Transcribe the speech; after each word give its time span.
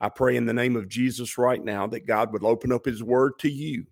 I 0.00 0.08
pray 0.08 0.36
in 0.36 0.46
the 0.46 0.54
name 0.54 0.76
of 0.76 0.88
Jesus 0.88 1.36
right 1.36 1.62
now 1.62 1.86
that 1.88 2.06
God 2.06 2.32
would 2.32 2.44
open 2.44 2.72
up 2.72 2.86
his 2.86 3.02
word 3.02 3.38
to 3.40 3.50
you 3.50 3.84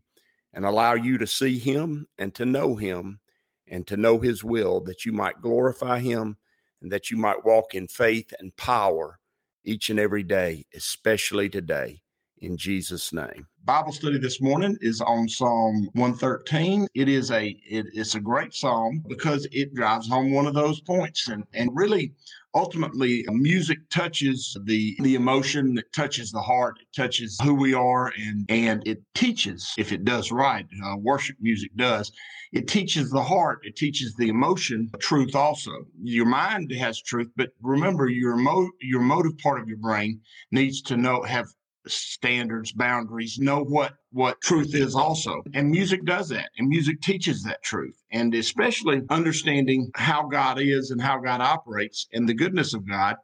and 0.55 0.65
allow 0.65 0.95
you 0.95 1.19
to 1.19 1.27
see 1.27 1.59
him 1.59 2.07
and 2.19 2.35
to 2.35 2.47
know 2.47 2.77
him 2.77 3.21
and 3.66 3.87
to 3.87 3.97
know 3.97 4.19
his 4.19 4.43
will, 4.43 4.80
that 4.80 5.05
you 5.05 5.13
might 5.13 5.43
glorify 5.43 5.99
him 5.99 6.39
and 6.80 6.91
that 6.91 7.11
you 7.11 7.16
might 7.19 7.45
walk 7.45 7.75
in 7.75 7.87
faith 7.87 8.33
and 8.39 8.57
power 8.57 9.19
each 9.65 9.91
and 9.91 9.99
every 9.99 10.23
day, 10.23 10.65
especially 10.75 11.51
today. 11.51 12.01
In 12.41 12.57
Jesus' 12.57 13.13
name. 13.13 13.49
Bible 13.65 13.93
study 13.93 14.16
this 14.16 14.41
morning 14.41 14.79
is 14.80 15.01
on 15.01 15.29
Psalm 15.29 15.91
113. 15.95 16.87
It 16.95 17.09
is 17.09 17.33
a 17.33 17.49
it, 17.69 17.87
it's 17.93 18.15
a 18.15 18.21
great 18.21 18.55
psalm 18.55 19.05
because 19.09 19.47
it 19.51 19.75
drives 19.75 20.09
home 20.09 20.33
one 20.33 20.47
of 20.47 20.55
those 20.55 20.80
points 20.80 21.29
and 21.29 21.45
and 21.52 21.69
really 21.75 22.15
ultimately 22.55 23.25
music 23.30 23.79
touches 23.91 24.57
the 24.65 24.97
the 25.01 25.15
emotion 25.15 25.75
that 25.75 25.93
touches 25.93 26.30
the 26.33 26.41
heart 26.41 26.77
it 26.80 26.88
touches 26.97 27.38
who 27.43 27.55
we 27.55 27.74
are 27.74 28.13
and 28.18 28.46
and 28.49 28.87
it 28.87 29.02
teaches 29.15 29.74
if 29.77 29.93
it 29.93 30.04
does 30.04 30.32
right 30.32 30.66
uh, 30.85 30.96
worship 30.96 31.37
music 31.41 31.71
does 31.76 32.10
it 32.52 32.66
teaches 32.66 33.10
the 33.10 33.23
heart 33.23 33.60
it 33.63 33.76
teaches 33.76 34.15
the 34.15 34.29
emotion 34.29 34.91
truth 35.01 35.35
also. 35.35 35.71
Your 36.02 36.26
mind 36.26 36.73
has 36.73 37.01
truth 37.02 37.29
but 37.37 37.51
remember 37.63 38.09
your 38.09 38.37
mo- 38.37 38.71
your 38.80 39.01
motive 39.01 39.37
part 39.38 39.60
of 39.60 39.69
your 39.69 39.79
brain 39.79 40.21
needs 40.51 40.80
to 40.82 40.96
know 40.96 41.23
have 41.23 41.46
standards 41.89 42.73
boundaries 42.73 43.39
know 43.39 43.63
what 43.63 43.95
what 44.13 44.41
truth 44.41 44.75
is 44.75 44.95
also. 44.95 45.43
And 45.55 45.71
music 45.71 46.05
does 46.05 46.29
that 46.31 46.51
and 46.59 46.69
music 46.69 47.01
teaches 47.01 47.43
that 47.43 47.63
truth 47.63 48.03
and 48.13 48.35
especially 48.35 49.03
understanding 49.11 49.91
how 49.95 50.27
god 50.29 50.59
is 50.61 50.91
and 50.91 51.01
how 51.01 51.19
god 51.19 51.41
operates 51.41 52.07
and 52.13 52.29
the 52.29 52.35
goodness 52.35 52.75
of 52.75 52.89
god 52.89 53.16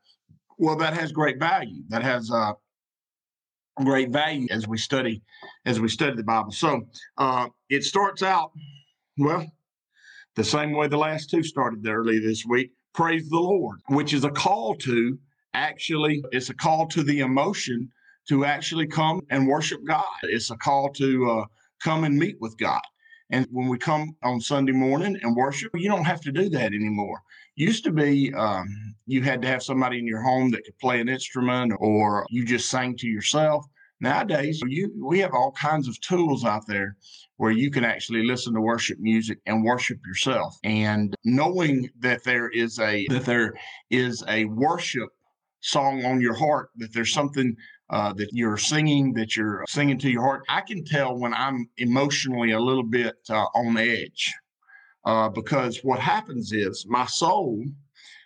well 0.58 0.76
that 0.76 0.94
has 0.94 1.12
great 1.12 1.38
value. 1.38 1.82
That 1.88 2.02
has 2.02 2.30
uh 2.30 2.52
great 3.82 4.10
value 4.10 4.46
as 4.50 4.68
we 4.68 4.78
study 4.78 5.22
as 5.66 5.80
we 5.80 5.88
study 5.88 6.16
the 6.16 6.22
bible. 6.22 6.52
So 6.52 6.82
uh 7.18 7.48
it 7.68 7.84
starts 7.84 8.22
out 8.22 8.52
well 9.18 9.46
the 10.36 10.44
same 10.44 10.72
way 10.72 10.88
the 10.88 10.96
last 10.96 11.30
two 11.30 11.42
started 11.42 11.86
early 11.86 12.18
this 12.18 12.44
week 12.44 12.72
praise 12.92 13.28
the 13.28 13.38
lord 13.38 13.78
which 13.88 14.12
is 14.12 14.24
a 14.24 14.30
call 14.30 14.74
to 14.74 15.18
actually 15.54 16.22
it's 16.32 16.50
a 16.50 16.54
call 16.54 16.86
to 16.86 17.02
the 17.02 17.20
emotion 17.20 17.90
to 18.28 18.44
actually 18.44 18.86
come 18.86 19.20
and 19.30 19.46
worship 19.46 19.80
God. 19.86 20.04
It's 20.22 20.50
a 20.50 20.56
call 20.56 20.90
to 20.94 21.30
uh, 21.30 21.44
come 21.82 22.04
and 22.04 22.16
meet 22.16 22.36
with 22.40 22.56
God. 22.58 22.80
And 23.30 23.46
when 23.50 23.68
we 23.68 23.78
come 23.78 24.16
on 24.22 24.40
Sunday 24.40 24.72
morning 24.72 25.18
and 25.22 25.34
worship, 25.34 25.72
you 25.74 25.88
don't 25.88 26.04
have 26.04 26.20
to 26.22 26.32
do 26.32 26.48
that 26.50 26.72
anymore. 26.72 27.20
Used 27.56 27.84
to 27.84 27.90
be 27.90 28.32
um, 28.34 28.66
you 29.06 29.22
had 29.22 29.40
to 29.42 29.48
have 29.48 29.62
somebody 29.62 29.98
in 29.98 30.06
your 30.06 30.22
home 30.22 30.50
that 30.50 30.64
could 30.64 30.78
play 30.78 31.00
an 31.00 31.08
instrument 31.08 31.72
or 31.78 32.26
you 32.30 32.44
just 32.44 32.68
sang 32.68 32.96
to 32.98 33.06
yourself. 33.06 33.64
Nowadays, 34.00 34.60
you 34.66 34.92
we 35.02 35.20
have 35.20 35.32
all 35.32 35.52
kinds 35.52 35.88
of 35.88 35.98
tools 36.00 36.44
out 36.44 36.66
there 36.66 36.96
where 37.36 37.52
you 37.52 37.70
can 37.70 37.84
actually 37.84 38.24
listen 38.24 38.52
to 38.54 38.60
worship 38.60 38.98
music 39.00 39.38
and 39.46 39.64
worship 39.64 39.98
yourself. 40.06 40.56
And 40.62 41.14
knowing 41.24 41.88
that 42.00 42.24
there 42.24 42.50
is 42.50 42.78
a 42.80 43.06
that 43.08 43.24
there 43.24 43.54
is 43.90 44.22
a 44.28 44.44
worship 44.46 45.08
song 45.60 46.04
on 46.04 46.20
your 46.20 46.34
heart, 46.34 46.70
that 46.76 46.92
there's 46.92 47.12
something 47.12 47.56
uh, 47.94 48.12
that 48.12 48.28
you're 48.32 48.56
singing, 48.56 49.12
that 49.14 49.36
you're 49.36 49.64
singing 49.68 49.96
to 49.96 50.10
your 50.10 50.22
heart. 50.22 50.42
I 50.48 50.62
can 50.62 50.84
tell 50.84 51.16
when 51.16 51.32
I'm 51.32 51.68
emotionally 51.76 52.50
a 52.50 52.58
little 52.58 52.82
bit 52.82 53.14
uh, 53.30 53.44
on 53.54 53.76
edge 53.76 54.34
uh, 55.04 55.28
because 55.28 55.78
what 55.84 56.00
happens 56.00 56.52
is 56.52 56.84
my 56.88 57.06
soul 57.06 57.64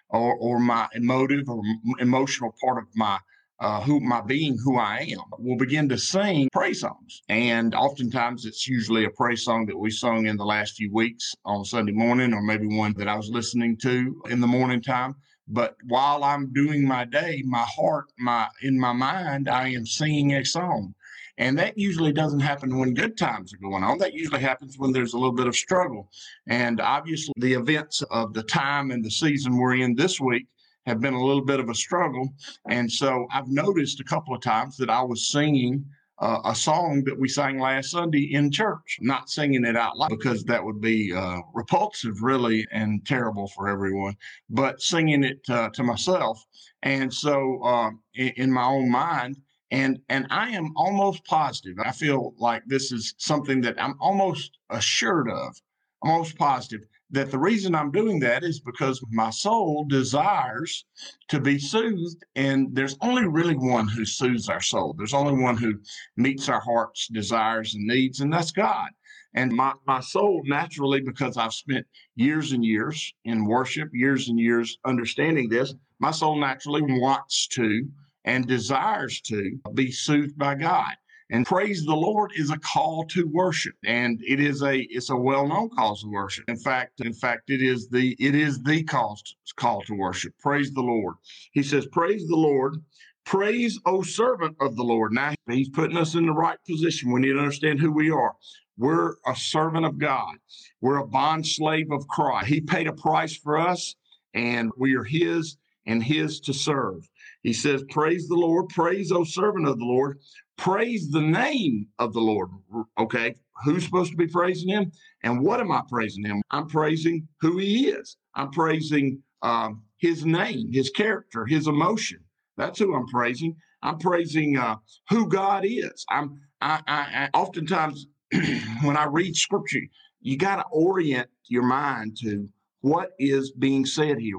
or, 0.09 0.35
or 0.37 0.59
my 0.59 0.89
emotive 0.95 1.51
or 1.51 1.61
emotional 2.01 2.55
part 2.65 2.79
of 2.79 2.85
my 2.95 3.19
uh, 3.61 3.81
who 3.83 4.01
my 4.01 4.21
being, 4.23 4.57
who 4.65 4.79
I 4.79 5.01
am, 5.11 5.25
will 5.39 5.57
begin 5.57 5.89
to 5.89 5.99
sing 5.99 6.49
praise 6.53 6.81
songs. 6.81 7.23
And 7.29 7.75
oftentimes 7.75 8.47
it's 8.47 8.69
usually 8.69 9.05
a 9.05 9.11
praise 9.11 9.45
song 9.45 9.67
that 9.67 9.77
we 9.77 9.91
sung 9.91 10.27
in 10.27 10.37
the 10.37 10.45
last 10.45 10.77
few 10.77 10.93
weeks 10.93 11.35
on 11.45 11.65
Sunday 11.65 11.93
morning, 11.93 12.33
or 12.33 12.41
maybe 12.41 12.69
one 12.69 12.95
that 12.99 13.09
I 13.09 13.17
was 13.17 13.29
listening 13.29 13.77
to 13.79 14.23
in 14.31 14.41
the 14.41 14.47
morning 14.47 14.81
time. 14.81 15.17
But 15.49 15.77
while 15.85 16.25
I'm 16.25 16.53
doing 16.53 16.87
my 16.87 17.05
day, 17.05 17.43
my 17.47 17.65
heart, 17.65 18.07
my 18.19 18.49
in 18.63 18.79
my 18.79 18.93
mind, 18.93 19.49
I 19.49 19.69
am 19.69 19.87
singing 19.87 20.35
a 20.35 20.45
song. 20.45 20.95
And 21.39 21.57
that 21.59 21.79
usually 21.79 22.13
doesn't 22.13 22.41
happen 22.41 22.79
when 22.79 22.95
good 22.95 23.17
times 23.17 23.55
are 23.55 23.59
going 23.59 23.85
on. 23.85 23.99
That 23.99 24.13
usually 24.13 24.41
happens 24.41 24.77
when 24.77 24.93
there's 24.93 25.15
a 25.15 25.19
little 25.19 25.35
bit 25.35 25.47
of 25.47 25.55
struggle. 25.55 26.11
And 26.49 26.81
obviously, 26.81 27.33
the 27.37 27.55
events 27.55 28.03
of 28.11 28.35
the 28.35 28.43
time 28.43 28.91
and 28.91 29.05
the 29.05 29.11
season 29.11 29.57
we're 29.57 29.77
in 29.77 29.95
this 29.95 30.21
week 30.21 30.49
have 30.85 31.01
been 31.01 31.15
a 31.15 31.25
little 31.25 31.45
bit 31.45 31.61
of 31.61 31.69
a 31.69 31.75
struggle. 31.75 32.29
And 32.69 32.91
so 32.91 33.27
I've 33.31 33.49
noticed 33.49 34.01
a 34.01 34.05
couple 34.05 34.35
of 34.35 34.43
times 34.43 34.77
that 34.79 34.91
I 34.91 35.03
was 35.03 35.29
singing 35.29 35.85
uh, 36.21 36.41
a 36.45 36.55
song 36.55 37.05
that 37.05 37.19
we 37.19 37.29
sang 37.29 37.59
last 37.59 37.91
Sunday 37.91 38.33
in 38.33 38.51
church, 38.51 38.99
not 39.01 39.31
singing 39.31 39.65
it 39.65 39.77
out 39.77 39.97
loud 39.97 40.11
because 40.11 40.45
that 40.45 40.63
would 40.63 40.81
be 40.81 41.13
uh, 41.13 41.39
repulsive, 41.55 42.23
really, 42.23 42.67
and 42.73 43.07
terrible 43.07 43.47
for 43.49 43.69
everyone, 43.69 44.17
but 44.51 44.83
singing 44.83 45.23
it 45.23 45.41
uh, 45.49 45.69
to 45.71 45.83
myself. 45.83 46.45
And 46.83 47.13
so 47.13 47.63
uh, 47.63 47.91
in, 48.15 48.29
in 48.37 48.53
my 48.53 48.65
own 48.65 48.91
mind, 48.91 49.37
and 49.71 50.01
and 50.09 50.27
I 50.31 50.51
am 50.51 50.73
almost 50.77 51.25
positive. 51.25 51.77
I 51.79 51.93
feel 51.93 52.35
like 52.39 52.63
this 52.67 52.91
is 52.91 53.15
something 53.19 53.61
that 53.63 53.81
I'm 53.81 53.97
almost 54.01 54.59
assured 54.71 55.31
of. 55.31 55.61
Almost 56.01 56.39
positive 56.39 56.83
that 57.11 57.31
the 57.31 57.39
reason 57.39 57.75
I'm 57.75 57.91
doing 57.91 58.21
that 58.21 58.45
is 58.45 58.61
because 58.61 59.03
my 59.11 59.31
soul 59.31 59.85
desires 59.89 60.85
to 61.29 61.41
be 61.41 61.59
soothed. 61.59 62.25
And 62.37 62.75
there's 62.75 62.97
only 63.01 63.27
really 63.27 63.57
one 63.57 63.89
who 63.89 64.05
soothes 64.05 64.49
our 64.49 64.61
soul. 64.61 64.95
There's 64.97 65.15
only 65.15 65.43
one 65.43 65.57
who 65.57 65.81
meets 66.17 66.49
our 66.49 66.61
heart's 66.61 67.09
desires 67.09 67.75
and 67.75 67.87
needs, 67.87 68.21
and 68.21 68.33
that's 68.33 68.53
God. 68.53 68.89
And 69.35 69.53
my, 69.53 69.73
my 69.87 70.01
soul 70.01 70.43
naturally, 70.47 71.01
because 71.01 71.37
I've 71.37 71.53
spent 71.53 71.87
years 72.17 72.53
and 72.53 72.65
years 72.65 73.13
in 73.25 73.45
worship, 73.45 73.91
years 73.93 74.29
and 74.29 74.39
years 74.39 74.79
understanding 74.85 75.49
this, 75.49 75.75
my 76.01 76.11
soul 76.11 76.37
naturally 76.37 76.83
wants 76.83 77.47
to 77.49 77.89
and 78.25 78.47
desires 78.47 79.21
to 79.23 79.59
be 79.75 79.91
soothed 79.91 80.37
by 80.37 80.55
God. 80.55 80.93
And 81.31 81.45
praise 81.45 81.85
the 81.85 81.95
Lord 81.95 82.33
is 82.37 82.51
a 82.51 82.59
call 82.59 83.05
to 83.07 83.27
worship. 83.27 83.75
And 83.85 84.21
it 84.27 84.41
is 84.41 84.63
a 84.63 84.81
it's 84.91 85.11
a 85.11 85.17
well-known 85.17 85.71
call 85.71 85.97
to 85.97 86.09
worship. 86.09 86.45
In 86.49 86.57
fact, 86.57 87.01
in 87.01 87.13
fact, 87.13 87.51
it 87.51 87.63
is 87.63 87.89
the 87.89 88.17
it 88.19 88.35
is 88.35 88.63
the 88.63 88.83
call 88.85 89.17
to, 89.17 89.55
call 89.57 89.83
to 89.83 89.95
worship. 89.95 90.33
Praise 90.39 90.73
the 90.73 90.81
Lord. 90.81 91.17
He 91.53 91.63
says, 91.63 91.87
Praise 91.87 92.27
the 92.27 92.37
Lord. 92.37 92.83
Praise, 93.27 93.79
O 93.85 94.01
servant 94.03 94.57
of 94.59 94.77
the 94.77 94.83
Lord. 94.83 95.13
Now 95.13 95.35
he's 95.47 95.69
putting 95.69 95.99
us 95.99 96.15
in 96.15 96.25
the 96.25 96.33
right 96.33 96.59
position. 96.67 97.13
We 97.13 97.21
need 97.21 97.35
to 97.35 97.39
understand 97.39 97.79
who 97.79 97.93
we 97.93 98.11
are. 98.11 98.35
We're 98.79 99.17
a 99.27 99.37
servant 99.37 99.85
of 99.85 99.99
God. 99.99 100.37
We're 100.81 100.99
a 100.99 101.07
bond 101.07 101.47
slave 101.47 101.91
of 101.91 102.09
Christ. 102.09 102.47
He 102.47 102.63
paid 102.63 102.87
a 102.87 102.93
price 102.93 103.37
for 103.37 103.59
us, 103.59 103.97
and 104.33 104.71
we 104.79 104.95
are 104.95 105.05
his 105.05 105.59
and 105.85 106.03
his 106.03 106.41
to 106.41 106.55
serve. 106.55 107.11
He 107.43 107.53
says, 107.53 107.85
Praise 107.91 108.29
the 108.29 108.37
Lord, 108.37 108.69
praise, 108.69 109.11
O 109.11 109.25
servant 109.25 109.67
of 109.67 109.79
the 109.79 109.85
Lord, 109.85 110.21
praise 110.59 111.11
the 111.11 111.23
name 111.23 111.87
of 111.99 112.13
the 112.13 112.21
Lord. 112.21 112.51
Okay, 112.99 113.35
who's 113.65 113.85
supposed 113.85 114.11
to 114.11 114.17
be 114.17 114.27
praising 114.27 114.69
him? 114.69 114.93
And 115.23 115.43
what 115.43 115.61
am 115.61 115.73
I 115.73 115.83
praising 115.89 116.25
him? 116.25 116.43
I'm 116.51 116.67
praising 116.67 117.27
who 117.41 117.59
he 117.59 117.89
is. 117.89 118.17
I'm 118.35 118.51
praising 118.51 119.23
um, 119.43 119.83
his 119.97 120.27
name, 120.27 120.71
his 120.73 120.91
character, 120.91 121.47
his 121.47 121.67
emotion. 121.69 122.19
That's 122.57 122.79
who 122.79 122.95
I'm 122.95 123.07
praising. 123.07 123.57
I'm 123.83 123.99
praising 123.99 124.59
uh, 124.59 124.77
who 125.09 125.29
God 125.29 125.65
is. 125.65 126.05
I'm 126.11 126.41
I, 126.61 126.81
I, 126.89 127.29
I 127.33 127.39
oftentimes 127.39 128.07
when 128.83 128.97
I 128.97 129.05
read 129.05 129.37
scripture, 129.37 129.81
you 130.21 130.37
got 130.37 130.57
to 130.57 130.65
orient 130.73 131.29
your 131.47 131.63
mind 131.63 132.17
to 132.23 132.49
what 132.81 133.13
is 133.19 133.53
being 133.53 133.87
said 133.87 134.19
here. 134.19 134.39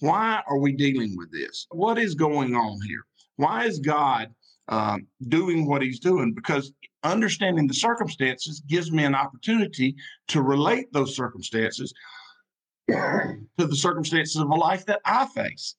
Why 0.00 0.42
are 0.48 0.58
we 0.58 0.72
dealing 0.72 1.16
with 1.16 1.30
this? 1.30 1.66
What 1.70 1.98
is 1.98 2.14
going 2.14 2.56
on 2.56 2.78
here? 2.86 3.04
Why 3.36 3.64
is 3.64 3.78
God 3.78 4.34
um, 4.70 5.06
doing 5.28 5.66
what 5.66 5.82
he's 5.82 6.00
doing 6.00 6.32
because 6.32 6.72
understanding 7.02 7.66
the 7.66 7.74
circumstances 7.74 8.62
gives 8.66 8.90
me 8.92 9.04
an 9.04 9.14
opportunity 9.14 9.96
to 10.28 10.42
relate 10.42 10.86
those 10.92 11.14
circumstances 11.14 11.92
to 12.88 13.36
the 13.56 13.76
circumstances 13.76 14.40
of 14.40 14.48
a 14.48 14.54
life 14.54 14.86
that 14.86 15.00
I 15.04 15.26
face. 15.26 15.74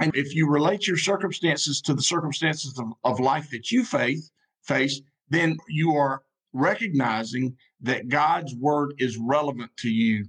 And 0.00 0.14
if 0.16 0.34
you 0.34 0.48
relate 0.48 0.86
your 0.86 0.96
circumstances 0.96 1.80
to 1.82 1.94
the 1.94 2.02
circumstances 2.02 2.78
of, 2.78 2.86
of 3.04 3.20
life 3.20 3.50
that 3.50 3.70
you 3.70 3.84
face, 3.84 4.30
face, 4.62 5.00
then 5.28 5.56
you 5.68 5.94
are 5.94 6.22
recognizing 6.52 7.56
that 7.82 8.08
God's 8.08 8.54
word 8.56 8.94
is 8.98 9.16
relevant 9.18 9.70
to 9.78 9.90
you 9.90 10.26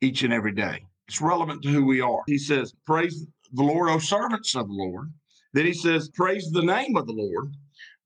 each 0.00 0.22
and 0.22 0.32
every 0.32 0.52
day. 0.52 0.84
It's 1.06 1.20
relevant 1.20 1.62
to 1.62 1.68
who 1.68 1.84
we 1.84 2.00
are. 2.00 2.22
He 2.26 2.38
says, 2.38 2.72
Praise 2.86 3.26
the 3.52 3.62
Lord, 3.62 3.90
O 3.90 3.98
servants 3.98 4.54
of 4.54 4.68
the 4.68 4.74
Lord. 4.74 5.12
Then 5.52 5.66
he 5.66 5.72
says, 5.72 6.08
Praise 6.10 6.50
the 6.50 6.62
name 6.62 6.96
of 6.96 7.06
the 7.06 7.12
Lord. 7.12 7.54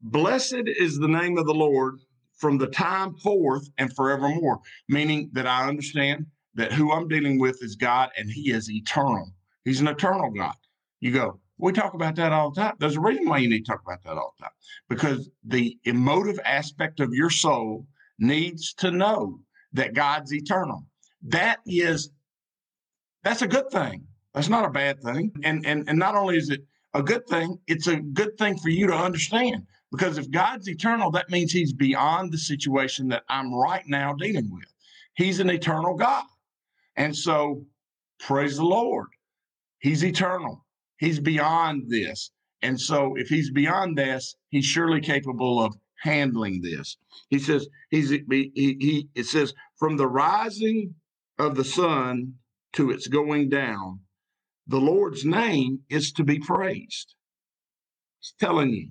Blessed 0.00 0.64
is 0.66 0.98
the 0.98 1.08
name 1.08 1.38
of 1.38 1.46
the 1.46 1.54
Lord 1.54 2.00
from 2.36 2.58
the 2.58 2.66
time 2.66 3.14
forth 3.14 3.68
and 3.78 3.94
forevermore, 3.94 4.60
meaning 4.88 5.30
that 5.32 5.46
I 5.46 5.68
understand 5.68 6.26
that 6.54 6.72
who 6.72 6.92
I'm 6.92 7.08
dealing 7.08 7.38
with 7.38 7.62
is 7.62 7.76
God 7.76 8.10
and 8.16 8.30
He 8.30 8.50
is 8.50 8.70
eternal. 8.70 9.32
He's 9.64 9.80
an 9.80 9.88
eternal 9.88 10.30
God. 10.30 10.54
You 11.00 11.12
go, 11.12 11.40
we 11.58 11.72
talk 11.72 11.94
about 11.94 12.16
that 12.16 12.32
all 12.32 12.50
the 12.50 12.60
time. 12.60 12.74
There's 12.78 12.96
a 12.96 13.00
reason 13.00 13.28
why 13.28 13.38
you 13.38 13.48
need 13.48 13.64
to 13.64 13.72
talk 13.72 13.82
about 13.84 14.02
that 14.02 14.18
all 14.18 14.34
the 14.38 14.44
time 14.44 14.52
because 14.88 15.30
the 15.44 15.78
emotive 15.84 16.40
aspect 16.44 17.00
of 17.00 17.14
your 17.14 17.30
soul 17.30 17.86
needs 18.18 18.74
to 18.74 18.90
know 18.90 19.40
that 19.72 19.94
God's 19.94 20.32
eternal. 20.32 20.84
That 21.22 21.60
is, 21.66 22.10
that's 23.22 23.42
a 23.42 23.48
good 23.48 23.70
thing. 23.70 24.06
That's 24.34 24.48
not 24.48 24.64
a 24.64 24.70
bad 24.70 25.00
thing. 25.00 25.32
And, 25.44 25.64
and, 25.64 25.88
and 25.88 25.98
not 25.98 26.16
only 26.16 26.36
is 26.36 26.50
it 26.50 26.64
a 26.94 27.02
good 27.02 27.26
thing, 27.26 27.58
it's 27.66 27.88
a 27.88 27.96
good 27.96 28.38
thing 28.38 28.56
for 28.58 28.70
you 28.70 28.86
to 28.86 28.94
understand 28.94 29.66
because 29.90 30.18
if 30.18 30.30
God's 30.30 30.68
eternal, 30.68 31.10
that 31.12 31.30
means 31.30 31.52
he's 31.52 31.72
beyond 31.72 32.32
the 32.32 32.38
situation 32.38 33.08
that 33.08 33.24
I'm 33.28 33.52
right 33.54 33.84
now 33.86 34.14
dealing 34.14 34.50
with. 34.50 34.72
He's 35.14 35.40
an 35.40 35.50
eternal 35.50 35.94
God. 35.94 36.24
And 36.96 37.14
so 37.14 37.64
praise 38.20 38.56
the 38.56 38.64
Lord. 38.64 39.08
He's 39.78 40.04
eternal. 40.04 40.64
He's 40.98 41.20
beyond 41.20 41.84
this. 41.88 42.30
And 42.62 42.80
so 42.80 43.14
if 43.16 43.28
he's 43.28 43.50
beyond 43.50 43.98
this, 43.98 44.34
he's 44.48 44.64
surely 44.64 45.00
capable 45.00 45.62
of 45.62 45.76
handling 46.00 46.62
this. 46.62 46.96
He 47.28 47.38
says, 47.38 47.66
he's 47.90 48.10
he, 48.10 48.50
he 48.54 49.08
it 49.14 49.26
says, 49.26 49.52
from 49.78 49.96
the 49.96 50.06
rising 50.06 50.94
of 51.38 51.56
the 51.56 51.64
sun 51.64 52.34
to 52.74 52.90
its 52.90 53.06
going 53.06 53.48
down, 53.48 54.00
the 54.66 54.80
Lord's 54.80 55.24
name 55.24 55.80
is 55.90 56.12
to 56.12 56.24
be 56.24 56.38
praised. 56.38 57.14
He's 58.20 58.34
telling 58.40 58.70
you 58.70 58.90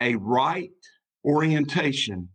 a 0.00 0.14
right 0.16 0.70
orientation 1.24 2.28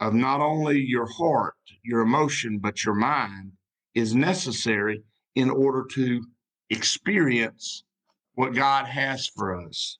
of 0.00 0.14
not 0.14 0.40
only 0.40 0.80
your 0.80 1.06
heart, 1.06 1.56
your 1.82 2.00
emotion, 2.00 2.58
but 2.58 2.84
your 2.84 2.94
mind 2.94 3.52
is 3.94 4.14
necessary 4.14 5.02
in 5.34 5.50
order 5.50 5.84
to 5.94 6.22
experience 6.70 7.84
what 8.34 8.54
God 8.54 8.86
has 8.86 9.26
for 9.26 9.60
us, 9.60 9.98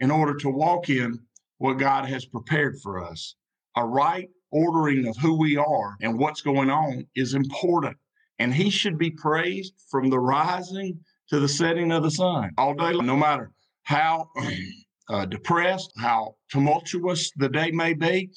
in 0.00 0.10
order 0.10 0.34
to 0.36 0.50
walk 0.50 0.90
in 0.90 1.18
what 1.56 1.78
God 1.78 2.04
has 2.06 2.26
prepared 2.26 2.78
for 2.82 3.02
us. 3.02 3.34
A 3.76 3.86
right 3.86 4.28
ordering 4.50 5.06
of 5.06 5.16
who 5.16 5.38
we 5.38 5.56
are 5.56 5.96
and 6.02 6.18
what's 6.18 6.42
going 6.42 6.70
on 6.70 7.06
is 7.14 7.34
important. 7.34 7.96
And 8.38 8.54
he 8.54 8.70
should 8.70 8.98
be 8.98 9.10
praised 9.10 9.74
from 9.90 10.10
the 10.10 10.18
rising 10.18 11.00
to 11.30 11.40
the 11.40 11.48
setting 11.48 11.92
of 11.92 12.02
the 12.02 12.10
sun 12.10 12.50
all 12.56 12.74
day, 12.74 12.92
long, 12.92 13.06
no 13.06 13.16
matter 13.16 13.52
how 13.82 14.30
uh, 15.10 15.24
depressed, 15.26 15.92
how 15.98 16.36
tumultuous 16.50 17.30
the 17.36 17.48
day 17.48 17.70
may 17.70 17.94
be, 17.94 18.30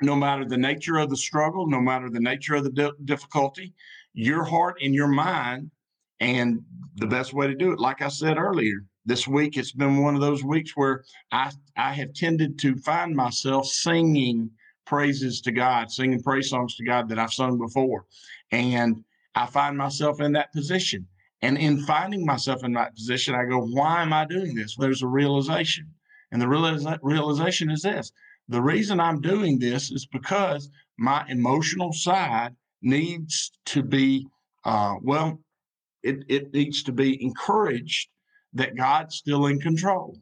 no 0.00 0.16
matter 0.16 0.44
the 0.44 0.56
nature 0.56 0.98
of 0.98 1.10
the 1.10 1.16
struggle, 1.16 1.66
no 1.66 1.80
matter 1.80 2.10
the 2.10 2.20
nature 2.20 2.54
of 2.54 2.64
the 2.64 2.70
di- 2.70 2.90
difficulty, 3.04 3.72
your 4.14 4.44
heart 4.44 4.76
and 4.82 4.94
your 4.94 5.08
mind, 5.08 5.70
and 6.20 6.60
the 6.96 7.06
best 7.06 7.32
way 7.32 7.46
to 7.46 7.54
do 7.54 7.72
it, 7.72 7.80
like 7.80 8.02
I 8.02 8.08
said 8.08 8.36
earlier, 8.38 8.84
this 9.04 9.26
week 9.26 9.56
it's 9.56 9.72
been 9.72 10.02
one 10.02 10.14
of 10.14 10.20
those 10.20 10.44
weeks 10.44 10.72
where 10.76 11.04
I 11.32 11.50
I 11.76 11.92
have 11.94 12.14
tended 12.14 12.58
to 12.60 12.76
find 12.76 13.16
myself 13.16 13.66
singing 13.66 14.50
praises 14.92 15.40
to 15.40 15.50
God, 15.50 15.90
singing 15.90 16.22
praise 16.22 16.50
songs 16.50 16.76
to 16.76 16.84
God 16.84 17.08
that 17.08 17.18
I've 17.18 17.32
sung 17.32 17.56
before, 17.56 18.04
and 18.50 19.02
I 19.34 19.46
find 19.46 19.74
myself 19.74 20.20
in 20.20 20.32
that 20.32 20.52
position. 20.52 21.06
And 21.40 21.56
in 21.56 21.82
finding 21.86 22.26
myself 22.26 22.62
in 22.62 22.74
that 22.74 22.94
position, 22.94 23.34
I 23.34 23.46
go, 23.46 23.60
why 23.60 24.02
am 24.02 24.12
I 24.12 24.26
doing 24.26 24.54
this? 24.54 24.76
There's 24.76 25.02
a 25.02 25.06
realization. 25.06 25.86
And 26.30 26.42
the 26.42 26.46
realiza- 26.46 26.98
realization 27.02 27.70
is 27.70 27.80
this 27.80 28.12
the 28.48 28.60
reason 28.60 29.00
I'm 29.00 29.22
doing 29.22 29.58
this 29.58 29.90
is 29.90 30.04
because 30.04 30.68
my 30.98 31.24
emotional 31.28 31.94
side 31.94 32.54
needs 32.82 33.50
to 33.72 33.82
be, 33.82 34.26
uh, 34.66 34.96
well, 35.00 35.40
it, 36.02 36.24
it 36.28 36.52
needs 36.52 36.82
to 36.82 36.92
be 36.92 37.10
encouraged 37.22 38.10
that 38.52 38.76
God's 38.76 39.16
still 39.16 39.46
in 39.46 39.58
control. 39.58 40.18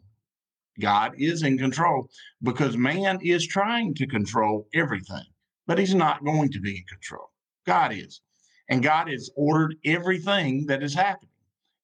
God 0.80 1.12
is 1.16 1.42
in 1.42 1.58
control 1.58 2.08
because 2.42 2.76
man 2.76 3.18
is 3.22 3.46
trying 3.46 3.94
to 3.94 4.06
control 4.06 4.66
everything, 4.74 5.24
but 5.66 5.78
he's 5.78 5.94
not 5.94 6.24
going 6.24 6.50
to 6.50 6.60
be 6.60 6.78
in 6.78 6.84
control. 6.84 7.30
God 7.66 7.92
is. 7.92 8.20
And 8.68 8.82
God 8.82 9.08
has 9.08 9.30
ordered 9.36 9.76
everything 9.84 10.66
that 10.66 10.82
is 10.82 10.94
happening. 10.94 11.30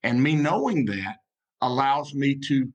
And 0.03 0.23
me 0.23 0.37
knowing 0.37 0.85
that 0.87 1.17
allows 1.61 2.15
me 2.15 2.39
to 2.49 2.73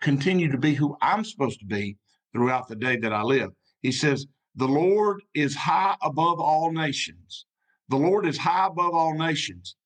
continue 0.00 0.50
to 0.50 0.58
be 0.58 0.74
who 0.74 0.96
I'm 1.00 1.24
supposed 1.24 1.60
to 1.60 1.66
be 1.66 1.96
throughout 2.32 2.68
the 2.68 2.76
day 2.76 2.96
that 2.96 3.12
I 3.12 3.22
live. 3.22 3.50
He 3.80 3.92
says, 3.92 4.26
The 4.56 4.68
Lord 4.68 5.22
is 5.34 5.54
high 5.54 5.96
above 6.02 6.40
all 6.40 6.72
nations. 6.72 7.46
The 7.88 7.96
Lord 7.96 8.26
is 8.26 8.38
high 8.38 8.66
above 8.66 8.94
all 8.94 9.16
nations, 9.16 9.76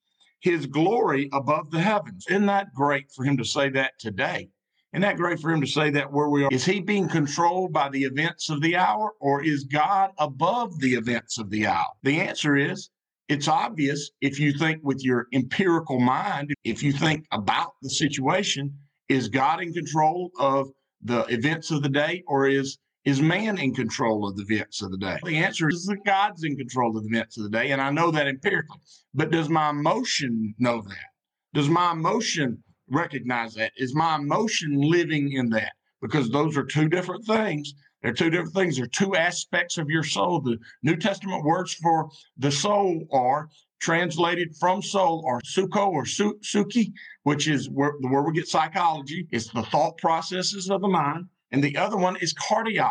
his 0.40 0.66
glory 0.66 1.28
above 1.32 1.70
the 1.70 1.80
heavens. 1.80 2.26
Isn't 2.28 2.46
that 2.46 2.72
great 2.74 3.10
for 3.12 3.24
him 3.24 3.36
to 3.36 3.44
say 3.44 3.68
that 3.70 3.92
today? 3.98 4.50
Isn't 4.98 5.10
that 5.10 5.16
great 5.16 5.38
for 5.38 5.52
him 5.52 5.60
to 5.60 5.66
say 5.68 5.90
that 5.90 6.12
where 6.12 6.28
we 6.28 6.42
are? 6.42 6.48
Is 6.50 6.64
he 6.64 6.80
being 6.80 7.08
controlled 7.08 7.72
by 7.72 7.88
the 7.88 8.02
events 8.02 8.50
of 8.50 8.60
the 8.60 8.74
hour 8.74 9.12
or 9.20 9.44
is 9.44 9.62
God 9.62 10.10
above 10.18 10.80
the 10.80 10.94
events 10.94 11.38
of 11.38 11.50
the 11.50 11.68
hour? 11.68 11.86
The 12.02 12.20
answer 12.20 12.56
is 12.56 12.90
it's 13.28 13.46
obvious 13.46 14.10
if 14.20 14.40
you 14.40 14.52
think 14.52 14.80
with 14.82 15.04
your 15.04 15.28
empirical 15.32 16.00
mind, 16.00 16.52
if 16.64 16.82
you 16.82 16.92
think 16.92 17.26
about 17.30 17.74
the 17.80 17.90
situation, 17.90 18.76
is 19.08 19.28
God 19.28 19.62
in 19.62 19.72
control 19.72 20.32
of 20.36 20.68
the 21.00 21.20
events 21.26 21.70
of 21.70 21.84
the 21.84 21.88
day 21.88 22.24
or 22.26 22.48
is 22.48 22.76
is 23.04 23.22
man 23.22 23.56
in 23.56 23.72
control 23.76 24.28
of 24.28 24.36
the 24.36 24.42
events 24.52 24.82
of 24.82 24.90
the 24.90 24.98
day? 24.98 25.18
The 25.22 25.36
answer 25.36 25.68
is 25.68 25.86
that 25.86 26.04
God's 26.04 26.42
in 26.42 26.56
control 26.56 26.96
of 26.96 27.04
the 27.04 27.08
events 27.08 27.36
of 27.38 27.44
the 27.44 27.50
day. 27.50 27.70
And 27.70 27.80
I 27.80 27.90
know 27.90 28.10
that 28.10 28.26
empirically. 28.26 28.80
But 29.14 29.30
does 29.30 29.48
my 29.48 29.70
emotion 29.70 30.56
know 30.58 30.82
that? 30.82 31.06
Does 31.54 31.68
my 31.68 31.92
emotion 31.92 32.64
recognize 32.90 33.54
that? 33.54 33.72
Is 33.76 33.94
my 33.94 34.16
emotion 34.16 34.80
living 34.80 35.32
in 35.32 35.50
that? 35.50 35.72
Because 36.00 36.30
those 36.30 36.56
are 36.56 36.64
two 36.64 36.88
different 36.88 37.24
things. 37.26 37.74
They're 38.02 38.12
two 38.12 38.30
different 38.30 38.54
things. 38.54 38.76
They're 38.76 38.86
two 38.86 39.16
aspects 39.16 39.78
of 39.78 39.90
your 39.90 40.04
soul. 40.04 40.40
The 40.40 40.58
New 40.82 40.96
Testament 40.96 41.44
words 41.44 41.74
for 41.74 42.08
the 42.36 42.52
soul 42.52 43.06
are 43.12 43.48
translated 43.80 44.54
from 44.58 44.82
soul 44.82 45.22
or 45.24 45.40
suko 45.40 45.88
or 45.88 46.06
su- 46.06 46.38
suki, 46.42 46.92
which 47.24 47.48
is 47.48 47.68
where, 47.70 47.94
where 48.00 48.22
we 48.22 48.32
get 48.32 48.48
psychology. 48.48 49.26
It's 49.30 49.50
the 49.52 49.62
thought 49.62 49.98
processes 49.98 50.70
of 50.70 50.80
the 50.80 50.88
mind. 50.88 51.26
And 51.50 51.62
the 51.62 51.76
other 51.76 51.96
one 51.96 52.16
is 52.16 52.34
cardia, 52.34 52.90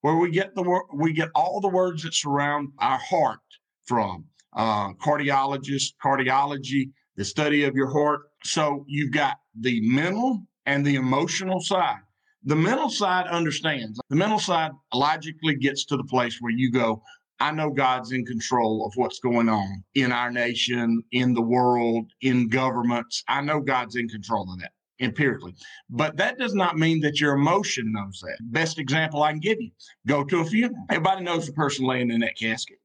where 0.00 0.16
we 0.16 0.30
get 0.30 0.54
the 0.54 0.82
we 0.94 1.12
get 1.12 1.28
all 1.34 1.60
the 1.60 1.68
words 1.68 2.02
that 2.04 2.14
surround 2.14 2.68
our 2.78 2.98
heart 2.98 3.40
from 3.84 4.24
uh, 4.54 4.92
cardiologist, 4.94 5.94
cardiology, 6.02 6.90
the 7.16 7.24
study 7.24 7.64
of 7.64 7.74
your 7.74 7.88
heart. 7.88 8.29
So 8.44 8.84
you've 8.88 9.12
got 9.12 9.38
the 9.58 9.80
mental 9.82 10.42
and 10.66 10.84
the 10.84 10.96
emotional 10.96 11.60
side. 11.60 12.00
The 12.44 12.56
mental 12.56 12.88
side 12.88 13.26
understands. 13.26 14.00
The 14.08 14.16
mental 14.16 14.38
side 14.38 14.72
logically 14.94 15.56
gets 15.56 15.84
to 15.86 15.96
the 15.96 16.04
place 16.04 16.38
where 16.40 16.52
you 16.52 16.70
go, 16.70 17.02
I 17.38 17.50
know 17.52 17.70
God's 17.70 18.12
in 18.12 18.24
control 18.24 18.86
of 18.86 18.92
what's 18.96 19.18
going 19.18 19.48
on 19.48 19.84
in 19.94 20.12
our 20.12 20.30
nation, 20.30 21.02
in 21.12 21.34
the 21.34 21.42
world, 21.42 22.10
in 22.20 22.48
governments. 22.48 23.24
I 23.28 23.40
know 23.40 23.60
God's 23.60 23.96
in 23.96 24.08
control 24.08 24.50
of 24.52 24.60
that 24.60 24.72
empirically. 25.00 25.54
But 25.88 26.16
that 26.18 26.38
does 26.38 26.54
not 26.54 26.78
mean 26.78 27.00
that 27.00 27.20
your 27.20 27.34
emotion 27.34 27.92
knows 27.92 28.20
that. 28.22 28.36
Best 28.52 28.78
example 28.78 29.22
I 29.22 29.32
can 29.32 29.40
give 29.40 29.60
you 29.60 29.70
go 30.06 30.24
to 30.24 30.40
a 30.40 30.44
funeral. 30.44 30.84
Everybody 30.90 31.24
knows 31.24 31.46
the 31.46 31.52
person 31.52 31.86
laying 31.86 32.10
in 32.10 32.20
that 32.20 32.36
casket. 32.38 32.78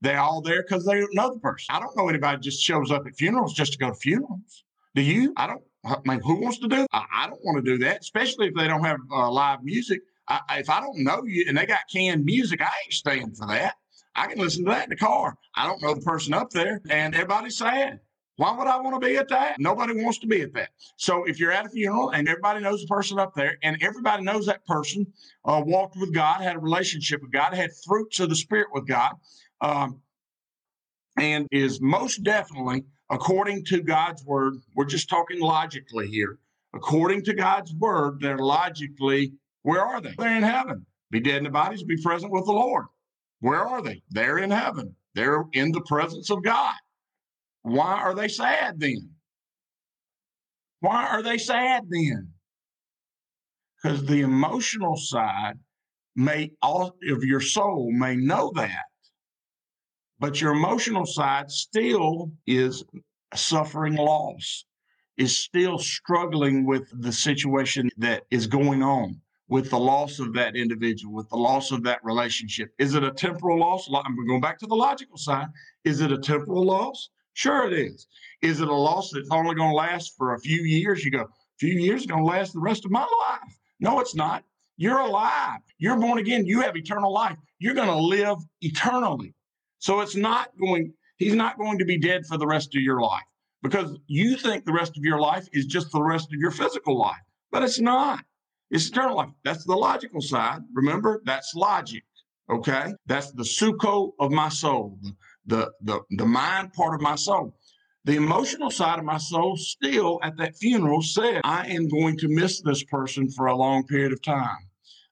They're 0.00 0.20
all 0.20 0.40
there 0.40 0.62
because 0.62 0.84
they 0.84 1.04
know 1.12 1.34
the 1.34 1.40
person. 1.40 1.66
I 1.70 1.80
don't 1.80 1.96
know 1.96 2.08
anybody 2.08 2.38
just 2.40 2.62
shows 2.62 2.92
up 2.92 3.06
at 3.06 3.16
funerals 3.16 3.52
just 3.52 3.72
to 3.72 3.78
go 3.78 3.90
to 3.90 3.96
funerals. 3.96 4.64
Do 4.98 5.04
you? 5.04 5.32
I 5.36 5.46
don't. 5.46 5.62
I 5.84 5.96
mean, 6.04 6.20
who 6.24 6.40
wants 6.40 6.58
to 6.58 6.66
do? 6.66 6.84
I, 6.92 7.04
I 7.12 7.28
don't 7.28 7.38
want 7.44 7.64
to 7.64 7.70
do 7.70 7.78
that, 7.84 8.00
especially 8.00 8.48
if 8.48 8.54
they 8.54 8.66
don't 8.66 8.82
have 8.82 8.98
uh, 9.12 9.30
live 9.30 9.62
music. 9.62 10.00
I, 10.26 10.40
if 10.58 10.68
I 10.68 10.80
don't 10.80 11.04
know 11.04 11.22
you 11.24 11.44
and 11.46 11.56
they 11.56 11.66
got 11.66 11.82
canned 11.88 12.24
music, 12.24 12.60
I 12.60 12.72
ain't 12.84 12.92
staying 12.92 13.30
for 13.36 13.46
that. 13.46 13.76
I 14.16 14.26
can 14.26 14.40
listen 14.40 14.64
to 14.64 14.72
that 14.72 14.82
in 14.82 14.90
the 14.90 14.96
car. 14.96 15.36
I 15.54 15.68
don't 15.68 15.80
know 15.80 15.94
the 15.94 16.00
person 16.00 16.34
up 16.34 16.50
there, 16.50 16.80
and 16.90 17.14
everybody's 17.14 17.58
sad. 17.58 18.00
Why 18.38 18.56
would 18.58 18.66
I 18.66 18.80
want 18.80 19.00
to 19.00 19.06
be 19.06 19.16
at 19.16 19.28
that? 19.28 19.60
Nobody 19.60 20.02
wants 20.02 20.18
to 20.18 20.26
be 20.26 20.42
at 20.42 20.52
that. 20.54 20.70
So 20.96 21.22
if 21.26 21.38
you're 21.38 21.52
at 21.52 21.66
a 21.66 21.68
funeral 21.68 22.10
and 22.10 22.28
everybody 22.28 22.58
knows 22.58 22.80
the 22.80 22.88
person 22.88 23.20
up 23.20 23.36
there, 23.36 23.56
and 23.62 23.80
everybody 23.80 24.24
knows 24.24 24.46
that 24.46 24.66
person 24.66 25.06
uh, 25.44 25.62
walked 25.64 25.96
with 25.96 26.12
God, 26.12 26.40
had 26.40 26.56
a 26.56 26.58
relationship 26.58 27.22
with 27.22 27.30
God, 27.30 27.54
had 27.54 27.70
fruits 27.86 28.18
of 28.18 28.30
the 28.30 28.36
Spirit 28.36 28.66
with 28.72 28.88
God, 28.88 29.12
um, 29.60 30.00
and 31.16 31.46
is 31.52 31.80
most 31.80 32.24
definitely 32.24 32.84
according 33.10 33.64
to 33.66 33.82
God's 33.82 34.24
word. 34.24 34.54
We're 34.74 34.84
just 34.84 35.08
talking 35.08 35.40
logically 35.40 36.08
here. 36.08 36.38
According 36.74 37.24
to 37.24 37.34
God's 37.34 37.72
word, 37.74 38.20
they're 38.20 38.38
logically 38.38 39.32
Where 39.62 39.84
are 39.84 40.00
they? 40.00 40.14
They're 40.16 40.36
in 40.36 40.42
heaven. 40.42 40.86
Be 41.10 41.20
dead 41.20 41.38
in 41.38 41.44
the 41.44 41.50
bodies, 41.50 41.82
be 41.82 42.00
present 42.02 42.32
with 42.32 42.44
the 42.46 42.52
Lord. 42.52 42.86
Where 43.40 43.60
are 43.60 43.82
they? 43.82 44.02
They're 44.10 44.38
in 44.38 44.50
heaven. 44.50 44.94
They're 45.14 45.44
in 45.52 45.72
the 45.72 45.80
presence 45.82 46.30
of 46.30 46.42
God. 46.42 46.74
Why 47.62 47.94
are 48.00 48.14
they 48.14 48.28
sad 48.28 48.78
then? 48.80 49.10
Why 50.80 51.06
are 51.08 51.22
they 51.22 51.38
sad 51.38 51.84
then? 51.88 52.32
Because 53.82 54.04
the 54.04 54.20
emotional 54.20 54.96
side 54.96 55.54
may 56.16 56.52
all 56.62 56.96
of 57.10 57.24
your 57.24 57.40
soul 57.40 57.90
may 57.92 58.16
know 58.16 58.52
that, 58.56 58.86
but 60.18 60.40
your 60.40 60.52
emotional 60.52 61.06
side 61.06 61.50
still 61.50 62.30
is 62.46 62.84
suffering 63.34 63.94
loss, 63.94 64.64
is 65.16 65.36
still 65.36 65.78
struggling 65.78 66.64
with 66.64 66.88
the 67.02 67.12
situation 67.12 67.88
that 67.98 68.24
is 68.30 68.46
going 68.46 68.82
on 68.82 69.20
with 69.48 69.70
the 69.70 69.78
loss 69.78 70.18
of 70.18 70.34
that 70.34 70.56
individual, 70.56 71.14
with 71.14 71.28
the 71.30 71.36
loss 71.36 71.72
of 71.72 71.82
that 71.82 71.98
relationship. 72.04 72.70
Is 72.78 72.94
it 72.94 73.02
a 73.02 73.10
temporal 73.10 73.58
loss? 73.58 73.88
I'm 73.92 74.26
going 74.26 74.40
back 74.40 74.58
to 74.58 74.66
the 74.66 74.74
logical 74.74 75.16
side. 75.16 75.48
Is 75.84 76.00
it 76.00 76.12
a 76.12 76.18
temporal 76.18 76.66
loss? 76.66 77.08
Sure, 77.32 77.66
it 77.66 77.72
is. 77.72 78.06
Is 78.42 78.60
it 78.60 78.68
a 78.68 78.74
loss 78.74 79.10
that's 79.12 79.30
only 79.30 79.54
going 79.54 79.70
to 79.70 79.76
last 79.76 80.14
for 80.16 80.34
a 80.34 80.40
few 80.40 80.62
years? 80.62 81.04
You 81.04 81.10
go, 81.10 81.22
a 81.22 81.58
few 81.58 81.74
years 81.74 82.04
going 82.04 82.22
to 82.22 82.26
last 82.26 82.52
the 82.52 82.60
rest 82.60 82.84
of 82.84 82.90
my 82.90 83.00
life. 83.00 83.58
No, 83.80 84.00
it's 84.00 84.14
not. 84.14 84.44
You're 84.76 84.98
alive. 84.98 85.60
You're 85.78 85.98
born 85.98 86.18
again. 86.18 86.44
You 86.46 86.60
have 86.60 86.76
eternal 86.76 87.12
life. 87.12 87.36
You're 87.58 87.74
going 87.74 87.88
to 87.88 87.96
live 87.96 88.38
eternally. 88.60 89.34
So 89.78 90.00
it's 90.00 90.16
not 90.16 90.50
going, 90.60 90.92
he's 91.16 91.34
not 91.34 91.58
going 91.58 91.78
to 91.78 91.84
be 91.84 91.98
dead 91.98 92.26
for 92.26 92.36
the 92.36 92.46
rest 92.46 92.74
of 92.74 92.82
your 92.82 93.00
life 93.00 93.22
because 93.62 93.98
you 94.06 94.36
think 94.36 94.64
the 94.64 94.72
rest 94.72 94.96
of 94.96 95.04
your 95.04 95.20
life 95.20 95.48
is 95.52 95.66
just 95.66 95.90
the 95.92 96.02
rest 96.02 96.26
of 96.32 96.40
your 96.40 96.50
physical 96.50 96.98
life, 96.98 97.16
but 97.50 97.62
it's 97.62 97.80
not. 97.80 98.24
It's 98.70 98.88
eternal 98.88 99.16
life. 99.16 99.30
That's 99.44 99.64
the 99.64 99.76
logical 99.76 100.20
side. 100.20 100.60
Remember, 100.74 101.22
that's 101.24 101.54
logic. 101.54 102.04
Okay. 102.50 102.94
That's 103.06 103.32
the 103.32 103.42
suko 103.42 104.12
of 104.20 104.30
my 104.30 104.48
soul, 104.48 104.98
the, 105.46 105.70
the, 105.82 106.00
the 106.10 106.26
mind 106.26 106.72
part 106.72 106.94
of 106.94 107.00
my 107.00 107.14
soul. 107.14 107.54
The 108.04 108.16
emotional 108.16 108.70
side 108.70 108.98
of 108.98 109.04
my 109.04 109.18
soul 109.18 109.56
still 109.56 110.18
at 110.22 110.36
that 110.38 110.56
funeral 110.56 111.02
said, 111.02 111.40
I 111.44 111.66
am 111.66 111.88
going 111.88 112.16
to 112.18 112.28
miss 112.28 112.62
this 112.62 112.82
person 112.84 113.28
for 113.30 113.46
a 113.46 113.56
long 113.56 113.86
period 113.86 114.12
of 114.12 114.22
time. 114.22 114.56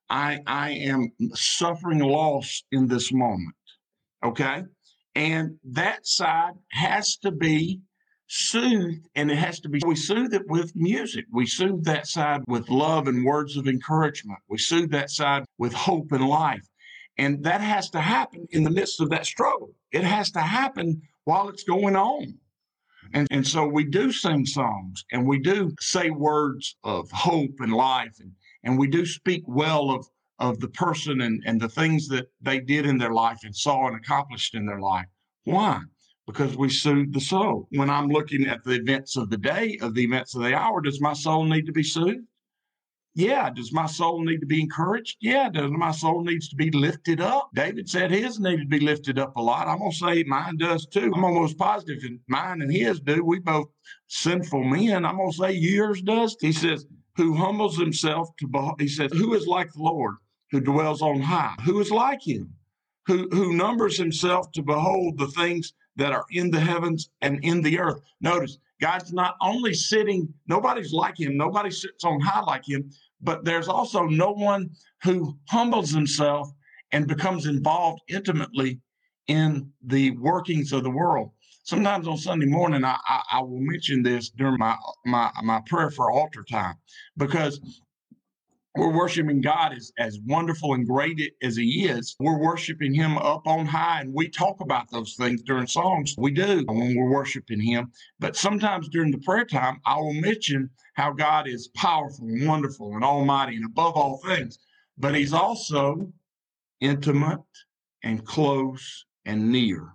I, 0.09 0.41
I 0.47 0.71
am 0.71 1.11
suffering 1.35 1.99
loss 1.99 2.63
in 2.73 2.87
this 2.87 3.13
moment. 3.13 3.56
Okay. 4.27 4.65
And 5.15 5.59
that 5.65 6.07
side 6.07 6.55
has 6.73 7.17
to 7.19 7.31
be 7.31 7.81
soothed 8.27 9.09
and 9.15 9.31
it 9.31 9.37
has 9.37 9.61
to 9.61 9.69
be, 9.69 9.81
we 9.87 9.95
soothe 9.95 10.35
it 10.35 10.49
with 10.49 10.75
music. 10.75 11.27
We 11.33 11.47
soothe 11.47 11.85
that 11.85 12.09
side 12.09 12.43
with 12.49 12.69
love 12.69 13.07
and 13.07 13.25
words 13.25 13.57
of 13.57 13.69
encouragement. 13.69 14.41
We 14.49 14.59
soothe 14.59 14.91
that 14.91 15.11
side 15.11 15.45
with 15.59 15.73
hope 15.73 16.11
and 16.11 16.27
life. 16.27 16.67
And 17.19 17.45
that 17.45 17.61
has 17.61 17.89
to 17.91 18.01
happen 18.01 18.47
in 18.51 18.65
the 18.65 18.71
midst 18.71 19.01
of 19.01 19.11
that 19.11 19.27
struggle. 19.27 19.71
It 19.93 20.03
has 20.03 20.33
to 20.33 20.41
happen 20.41 21.03
while 21.25 21.49
it's 21.49 21.65
going 21.65 21.95
on. 21.95 22.35
And, 23.15 23.29
and 23.31 23.47
so 23.47 23.65
we 23.65 23.85
do 23.85 24.11
sing 24.11 24.45
songs 24.45 25.05
and 25.13 25.25
we 25.25 25.39
do 25.39 25.73
say 25.79 26.11
words 26.11 26.77
of 26.83 27.09
hope 27.13 27.61
and 27.61 27.73
life 27.73 28.17
and, 28.19 28.33
and 28.65 28.77
we 28.77 28.89
do 28.89 29.07
speak 29.07 29.45
well 29.47 29.93
of, 29.93 30.05
of 30.39 30.61
the 30.61 30.69
person 30.69 31.23
and, 31.23 31.43
and 31.47 31.61
the 31.61 31.69
things 31.69 32.09
that 32.09 32.27
they 32.41 32.61
did 32.61 32.87
in 32.87 32.99
their 32.99 33.13
life 33.13 33.39
and 33.45 33.55
saw 33.55 33.87
and 33.87 33.97
accomplished 33.97 34.55
in 34.55 34.67
their 34.67 34.81
life. 34.81 35.07
Why? 35.45 35.81
because 36.27 36.57
we 36.57 36.69
soothe 36.69 37.13
the 37.13 37.21
soul. 37.21 37.69
When 37.71 37.89
I'm 37.89 38.09
looking 38.09 38.47
at 38.47 38.65
the 38.65 38.73
events 38.73 39.17
of 39.17 39.31
the 39.31 39.37
day, 39.37 39.79
of 39.81 39.95
the 39.95 40.03
events 40.03 40.35
of 40.35 40.43
the 40.43 40.55
hour, 40.55 40.81
does 40.81 41.01
my 41.01 41.13
soul 41.13 41.45
need 41.45 41.67
to 41.67 41.73
be 41.73 41.85
soothed? 41.85 42.27
Yeah. 43.15 43.49
Does 43.49 43.73
my 43.73 43.87
soul 43.87 44.23
need 44.25 44.41
to 44.41 44.47
be 44.47 44.61
encouraged? 44.61 45.17
Yeah. 45.21 45.49
Does 45.49 45.71
my 45.71 45.93
soul 45.93 46.23
needs 46.23 46.49
to 46.49 46.57
be 46.57 46.71
lifted 46.71 47.21
up? 47.21 47.49
David 47.55 47.89
said 47.89 48.11
his 48.11 48.39
needed 48.39 48.71
to 48.71 48.79
be 48.79 48.85
lifted 48.85 49.19
up 49.19 49.37
a 49.37 49.43
lot. 49.43 49.69
I'm 49.69 49.79
gonna 49.79 49.93
say 49.93 50.23
mine 50.25 50.59
does 50.59 50.85
too. 50.87 51.13
I'm 51.15 51.25
almost 51.25 51.57
positive 51.57 52.03
mine 52.29 52.61
and 52.61 52.71
his 52.71 53.01
do. 53.01 53.25
We 53.25 53.39
both 53.39 53.69
sinful 54.09 54.65
men. 54.65 55.07
I'm 55.07 55.17
gonna 55.17 55.33
say 55.33 55.53
yours 55.53 56.03
does. 56.03 56.37
He 56.41 56.53
says, 56.53 56.85
who 57.17 57.35
humbles 57.35 57.79
himself 57.79 58.29
to 58.41 58.47
behold, 58.47 58.79
he 58.79 58.89
says, 58.89 59.11
who 59.13 59.33
is 59.33 59.47
like 59.47 59.73
the 59.73 59.83
Lord 59.83 60.17
who 60.51 60.61
dwells 60.61 61.03
on 61.03 61.21
high? 61.21 61.55
Who 61.65 61.81
is 61.81 61.91
like 61.91 62.27
him? 62.27 62.55
Who 63.07 63.29
who 63.31 63.53
numbers 63.53 63.97
himself 63.97 64.51
to 64.53 64.63
behold 64.63 65.19
the 65.19 65.29
things 65.29 65.73
that 65.97 66.13
are 66.13 66.25
in 66.31 66.51
the 66.51 66.61
heavens 66.61 67.11
and 67.23 67.43
in 67.43 67.63
the 67.63 67.79
earth. 67.79 68.01
Notice, 68.21 68.59
God's 68.81 69.13
not 69.13 69.37
only 69.41 69.75
sitting, 69.75 70.33
nobody's 70.47 70.93
like 70.93 71.19
him, 71.19 71.37
nobody 71.37 71.71
sits 71.71 72.05
on 72.05 72.21
high 72.21 72.43
like 72.43 72.69
him, 72.69 72.91
but 73.23 73.45
there's 73.45 73.69
also 73.69 74.05
no 74.05 74.33
one 74.33 74.71
who 75.03 75.39
humbles 75.49 75.91
himself 75.91 76.51
and 76.93 77.09
becomes 77.09 77.47
involved 77.47 78.03
intimately 78.09 78.79
in 79.29 79.71
the 79.85 80.11
workings 80.19 80.73
of 80.73 80.83
the 80.83 80.91
world. 80.91 81.31
Sometimes 81.65 82.07
on 82.07 82.17
Sunday 82.17 82.47
morning, 82.47 82.85
I, 82.85 82.97
I, 83.09 83.23
I 83.33 83.41
will 83.41 83.59
mention 83.59 84.03
this 84.03 84.31
during 84.31 84.59
my, 84.59 84.77
my, 85.05 85.33
my 85.43 85.61
prayer 85.67 85.91
for 85.91 86.13
altar 86.13 86.45
time 86.45 86.77
because 87.17 87.61
we're 88.77 88.93
worshiping 88.93 89.41
God 89.41 89.73
as, 89.73 89.93
as 89.99 90.19
wonderful 90.27 90.75
and 90.75 90.87
great 90.87 91.35
as 91.43 91.57
He 91.57 91.87
is. 91.87 92.15
We're 92.21 92.39
worshiping 92.39 92.93
Him 92.93 93.17
up 93.17 93.47
on 93.47 93.67
high, 93.67 94.01
and 94.01 94.13
we 94.13 94.29
talk 94.29 94.61
about 94.61 94.91
those 94.91 95.15
things 95.15 95.43
during 95.43 95.67
songs. 95.67 96.15
We 96.19 96.31
do 96.31 96.65
when 96.67 96.95
we're 96.97 97.11
worshiping 97.11 97.61
Him. 97.61 97.91
But 98.19 98.37
sometimes 98.37 98.89
during 98.89 99.11
the 99.11 99.19
prayer 99.19 99.45
time, 99.45 99.81
I 99.87 99.97
will 99.97 100.13
mention 100.13 100.71
how 100.95 101.13
God 101.13 101.49
is 101.49 101.69
powerful 101.69 102.27
and 102.27 102.47
wonderful 102.47 102.95
and 102.95 103.05
almighty 103.05 103.57
and 103.57 103.65
above 103.65 103.95
all 103.95 104.19
things. 104.19 104.59
But 104.99 105.15
He's 105.15 105.33
also 105.33 106.13
intimate 106.81 107.41
and 108.03 108.25
close 108.25 109.07
and 109.25 109.51
near. 109.51 109.95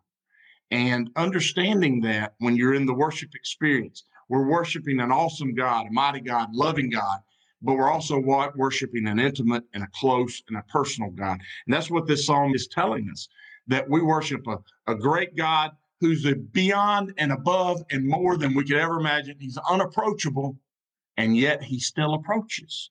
And 0.72 1.10
understanding 1.16 2.02
that 2.02 2.34
when 2.40 2.56
you're 2.56 2.74
in 2.74 2.86
the 2.86 2.94
worship 2.94 3.36
experience, 3.36 4.06
we're 4.30 4.48
worshiping 4.48 5.02
an 5.02 5.12
awesome 5.12 5.54
God, 5.54 5.88
a 5.88 5.92
mighty 5.92 6.22
God, 6.22 6.50
loving 6.54 6.90
God 6.90 7.20
but 7.62 7.76
we're 7.76 7.92
also 7.92 8.20
worshiping 8.56 9.08
an 9.08 9.20
intimate 9.20 9.64
and 9.74 9.84
a 9.84 9.90
close 9.94 10.42
and 10.48 10.58
a 10.58 10.64
personal 10.64 11.12
God. 11.12 11.40
And 11.66 11.74
that's 11.74 11.92
what 11.92 12.08
this 12.08 12.26
psalm 12.26 12.54
is 12.56 12.68
telling 12.68 13.10
us 13.12 13.28
that 13.68 13.90
we 13.90 14.02
worship 14.02 14.46
a, 14.48 14.58
a 14.92 14.96
great 14.96 15.36
God 15.36 15.72
who's 16.00 16.26
beyond 16.52 17.14
and 17.18 17.32
above 17.32 17.84
and 17.92 18.08
more 18.08 18.36
than 18.36 18.56
we 18.56 18.66
could 18.66 18.78
ever 18.78 19.00
imagine. 19.00 19.38
He's 19.40 19.60
unapproachable, 19.70 20.58
and 21.18 21.38
yet 21.38 21.64
he 21.64 21.80
still 21.80 22.16
approaches. 22.16 22.90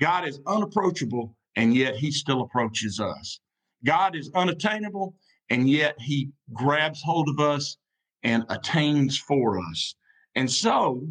God 0.00 0.26
is 0.26 0.40
unapproachable, 0.46 1.36
and 1.56 1.74
yet 1.74 1.96
he 1.96 2.12
still 2.12 2.42
approaches 2.42 3.00
us. 3.00 3.40
God 3.84 4.14
is 4.14 4.30
unattainable, 4.34 5.16
and 5.50 5.68
yet 5.68 5.96
he 6.00 6.30
grabs 6.52 7.02
hold 7.02 7.28
of 7.28 7.40
us 7.40 7.76
and 8.22 8.44
attains 8.48 9.18
for 9.18 9.58
us. 9.58 9.96
And 10.36 10.50
so 10.50 11.06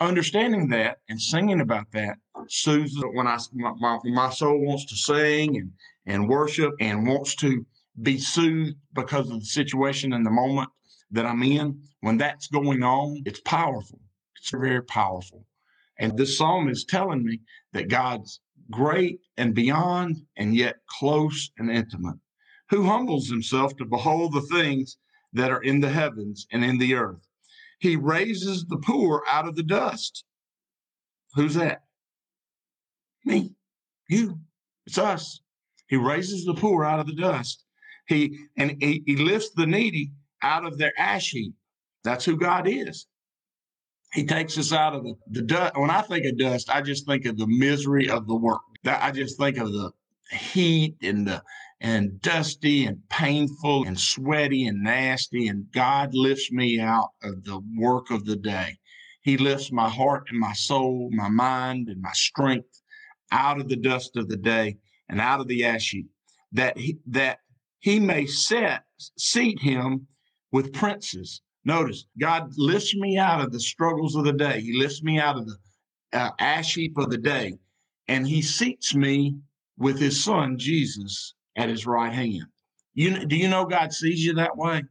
understanding 0.00 0.68
that 0.68 0.98
and 1.08 1.20
singing 1.20 1.60
about 1.60 1.90
that 1.92 2.18
soothes 2.48 2.96
when 3.12 3.26
I 3.26 3.38
my, 3.54 3.72
my, 3.78 3.98
my 4.04 4.30
soul 4.30 4.64
wants 4.64 4.86
to 4.86 4.96
sing 4.96 5.56
and 5.56 5.72
and 6.06 6.28
worship 6.28 6.72
and 6.80 7.06
wants 7.06 7.34
to 7.36 7.66
be 8.02 8.18
soothed 8.18 8.76
because 8.94 9.30
of 9.30 9.40
the 9.40 9.46
situation 9.46 10.12
and 10.12 10.24
the 10.24 10.30
moment 10.30 10.70
that 11.10 11.26
I'm 11.26 11.42
in. 11.42 11.82
When 12.00 12.16
that's 12.16 12.46
going 12.46 12.82
on, 12.82 13.22
it's 13.26 13.40
powerful. 13.40 14.00
It's 14.36 14.50
very 14.50 14.82
powerful. 14.82 15.44
And 15.98 16.16
this 16.16 16.38
psalm 16.38 16.68
is 16.68 16.84
telling 16.84 17.24
me 17.24 17.40
that 17.72 17.88
God's 17.88 18.40
great 18.70 19.18
and 19.36 19.54
beyond, 19.54 20.22
and 20.36 20.54
yet 20.54 20.76
close 20.98 21.50
and 21.58 21.70
intimate, 21.70 22.18
who 22.70 22.84
humbles 22.84 23.28
himself 23.28 23.76
to 23.76 23.84
behold 23.84 24.32
the 24.32 24.42
things 24.42 24.96
that 25.32 25.50
are 25.50 25.62
in 25.62 25.80
the 25.80 25.90
heavens 25.90 26.46
and 26.52 26.64
in 26.64 26.78
the 26.78 26.94
earth 26.94 27.28
he 27.78 27.96
raises 27.96 28.66
the 28.66 28.78
poor 28.78 29.22
out 29.28 29.46
of 29.46 29.54
the 29.54 29.62
dust. 29.62 30.24
Who's 31.34 31.54
that? 31.54 31.82
Me, 33.24 33.52
you, 34.08 34.38
it's 34.86 34.98
us. 34.98 35.40
He 35.88 35.96
raises 35.96 36.44
the 36.44 36.54
poor 36.54 36.84
out 36.84 37.00
of 37.00 37.06
the 37.06 37.14
dust. 37.14 37.64
He 38.06 38.38
and 38.56 38.76
he, 38.80 39.02
he 39.06 39.16
lifts 39.16 39.50
the 39.50 39.66
needy 39.66 40.12
out 40.42 40.64
of 40.64 40.78
their 40.78 40.92
ash 40.98 41.30
heap. 41.30 41.54
That's 42.04 42.24
who 42.24 42.36
God 42.36 42.66
is. 42.66 43.06
He 44.14 44.24
takes 44.24 44.56
us 44.56 44.72
out 44.72 44.94
of 44.94 45.02
the, 45.02 45.14
the 45.30 45.42
dust. 45.42 45.76
When 45.76 45.90
I 45.90 46.00
think 46.02 46.24
of 46.24 46.38
dust, 46.38 46.70
I 46.70 46.80
just 46.80 47.06
think 47.06 47.26
of 47.26 47.36
the 47.36 47.46
misery 47.46 48.08
of 48.08 48.26
the 48.26 48.36
work. 48.36 48.60
I 48.86 49.10
just 49.10 49.38
think 49.38 49.58
of 49.58 49.72
the 49.72 49.92
heat 50.30 50.96
and 51.02 51.26
the 51.26 51.42
and 51.80 52.20
dusty 52.22 52.86
and 52.86 53.06
painful 53.08 53.84
and 53.84 53.98
sweaty 53.98 54.66
and 54.66 54.82
nasty. 54.82 55.48
And 55.48 55.70
God 55.72 56.14
lifts 56.14 56.50
me 56.50 56.80
out 56.80 57.10
of 57.22 57.44
the 57.44 57.60
work 57.76 58.10
of 58.10 58.24
the 58.24 58.36
day. 58.36 58.78
He 59.22 59.36
lifts 59.36 59.70
my 59.70 59.88
heart 59.88 60.24
and 60.30 60.40
my 60.40 60.54
soul, 60.54 61.10
my 61.12 61.28
mind 61.28 61.88
and 61.88 62.00
my 62.00 62.12
strength 62.12 62.82
out 63.30 63.60
of 63.60 63.68
the 63.68 63.76
dust 63.76 64.16
of 64.16 64.28
the 64.28 64.36
day 64.36 64.76
and 65.08 65.20
out 65.20 65.40
of 65.40 65.48
the 65.48 65.64
ash 65.64 65.90
heap 65.90 66.08
that 66.52 66.76
he, 66.78 66.98
that 67.06 67.38
he 67.80 68.00
may 68.00 68.26
set, 68.26 68.84
seat 69.16 69.60
him 69.60 70.06
with 70.52 70.72
princes. 70.72 71.42
Notice 71.64 72.06
God 72.18 72.52
lifts 72.56 72.94
me 72.94 73.18
out 73.18 73.40
of 73.40 73.52
the 73.52 73.60
struggles 73.60 74.16
of 74.16 74.24
the 74.24 74.32
day. 74.32 74.60
He 74.60 74.78
lifts 74.78 75.02
me 75.02 75.18
out 75.18 75.36
of 75.36 75.46
the 75.46 75.56
uh, 76.12 76.30
ash 76.38 76.74
heap 76.74 76.96
of 76.96 77.10
the 77.10 77.18
day 77.18 77.58
and 78.08 78.26
he 78.26 78.40
seats 78.42 78.94
me 78.94 79.36
with 79.76 79.98
his 79.98 80.24
son 80.24 80.58
Jesus 80.58 81.34
at 81.56 81.68
his 81.68 81.86
right 81.86 82.12
hand. 82.12 82.46
You 82.94 83.26
do 83.26 83.36
you 83.36 83.48
know 83.48 83.64
God 83.64 83.92
sees 83.92 84.24
you 84.24 84.34
that 84.34 84.56
way? 84.56 84.82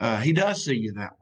Uh, 0.00 0.20
he 0.20 0.32
does 0.32 0.64
see 0.64 0.74
you 0.76 0.92
that. 0.92 1.12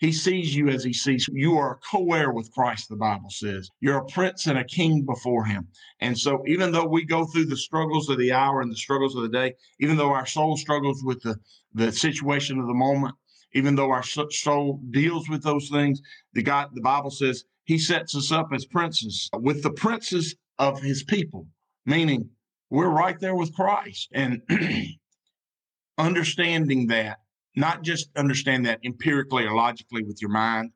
He 0.00 0.12
sees 0.12 0.56
you 0.56 0.70
as 0.70 0.82
he 0.82 0.94
sees 0.94 1.28
you 1.30 1.58
are 1.58 1.72
a 1.72 1.78
co-heir 1.90 2.32
with 2.32 2.50
Christ, 2.52 2.88
the 2.88 2.96
Bible 2.96 3.28
says. 3.28 3.68
You're 3.80 3.98
a 3.98 4.06
prince 4.06 4.46
and 4.46 4.58
a 4.58 4.64
king 4.64 5.04
before 5.04 5.44
him. 5.44 5.68
And 6.00 6.18
so 6.18 6.42
even 6.46 6.72
though 6.72 6.86
we 6.86 7.04
go 7.04 7.26
through 7.26 7.44
the 7.44 7.56
struggles 7.56 8.08
of 8.08 8.16
the 8.16 8.32
hour 8.32 8.62
and 8.62 8.72
the 8.72 8.76
struggles 8.76 9.14
of 9.14 9.22
the 9.22 9.28
day, 9.28 9.54
even 9.78 9.98
though 9.98 10.10
our 10.10 10.24
soul 10.24 10.56
struggles 10.56 11.04
with 11.04 11.20
the, 11.20 11.36
the 11.74 11.92
situation 11.92 12.58
of 12.58 12.66
the 12.66 12.74
moment, 12.74 13.14
even 13.52 13.74
though 13.74 13.90
our 13.90 14.02
soul 14.02 14.80
deals 14.90 15.28
with 15.28 15.42
those 15.42 15.68
things, 15.68 16.00
the 16.32 16.42
God, 16.42 16.70
the 16.72 16.80
Bible 16.80 17.10
says 17.10 17.44
he 17.64 17.78
sets 17.78 18.16
us 18.16 18.32
up 18.32 18.48
as 18.54 18.64
princes 18.64 19.28
with 19.34 19.62
the 19.62 19.72
princes 19.72 20.34
of 20.58 20.80
his 20.80 21.02
people, 21.02 21.46
meaning 21.84 22.30
we're 22.70 22.88
right 22.88 23.20
there 23.20 23.34
with 23.34 23.54
Christ. 23.54 24.08
And 24.12 24.40
understanding 25.98 26.86
that 26.86 27.19
not 27.56 27.82
just 27.82 28.10
understand 28.16 28.66
that 28.66 28.80
empirically 28.84 29.44
or 29.44 29.54
logically 29.54 30.02
with 30.04 30.20
your 30.20 30.30
mind, 30.30 30.70